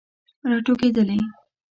راټوکیدلې 0.49 1.17